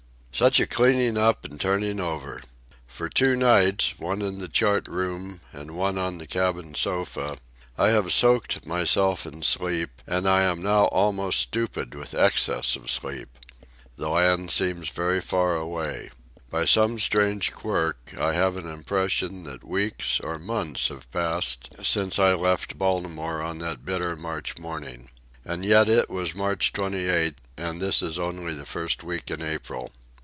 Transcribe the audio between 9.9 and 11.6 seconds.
and I am now almost